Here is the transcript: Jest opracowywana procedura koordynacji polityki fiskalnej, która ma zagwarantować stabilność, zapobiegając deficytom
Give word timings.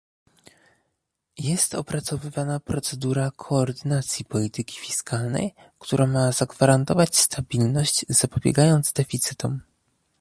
Jest 1.37 1.75
opracowywana 1.75 2.59
procedura 2.59 3.31
koordynacji 3.35 4.25
polityki 4.25 4.79
fiskalnej, 4.79 5.53
która 5.79 6.07
ma 6.07 6.31
zagwarantować 6.31 7.17
stabilność, 7.17 8.05
zapobiegając 8.09 8.93
deficytom 8.93 9.61